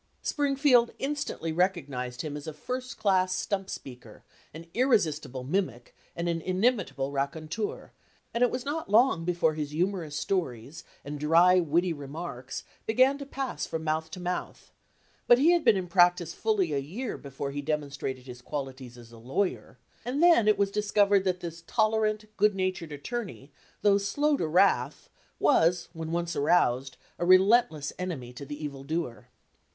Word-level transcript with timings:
Springfield 0.23 0.89
instantly 0.97 1.51
recognized 1.51 2.23
him 2.23 2.35
as 2.35 2.47
a 2.47 2.53
first 2.53 2.97
class 2.97 3.35
stump 3.35 3.69
speaker, 3.69 4.23
an 4.51 4.65
irresistible 4.73 5.43
mimic, 5.43 5.95
and 6.15 6.27
an 6.27 6.41
inimitable 6.41 7.11
raconteur, 7.11 7.91
and 8.33 8.41
it 8.43 8.49
was 8.49 8.65
not 8.65 8.89
long 8.89 9.23
before 9.23 9.53
his 9.53 9.69
humorous 9.69 10.15
stories 10.17 10.83
and 11.05 11.19
dry, 11.19 11.59
witty 11.59 11.93
remarks 11.93 12.63
began 12.87 13.19
to 13.19 13.27
pass 13.27 13.67
from 13.67 13.83
mouth 13.83 14.09
to 14.09 14.19
mouth; 14.19 14.71
but 15.27 15.37
he 15.37 15.51
had 15.51 15.63
been 15.63 15.77
in 15.77 15.85
practice 15.85 16.33
fully 16.33 16.73
a 16.73 16.79
year 16.79 17.15
before 17.15 17.51
he 17.51 17.61
demonstrated 17.61 18.25
his 18.25 18.41
qualities 18.41 18.97
as 18.97 19.11
a 19.11 19.19
lawyer, 19.19 19.77
and 20.03 20.23
then 20.23 20.47
it 20.47 20.57
was 20.57 20.71
discovered 20.71 21.23
that 21.25 21.41
this 21.41 21.61
tolerant, 21.67 22.25
good 22.37 22.55
natured 22.55 22.91
attorney, 22.91 23.51
though 23.83 23.99
slow 23.99 24.35
to 24.35 24.47
wrath, 24.47 25.09
was, 25.37 25.89
when 25.93 26.11
once 26.11 26.35
aroused, 26.35 26.97
a 27.19 27.23
relentless 27.23 27.93
enemv 27.99 28.35
to 28.35 28.47
the 28.47 28.63
evil 28.65 28.83
doer. 28.83 29.27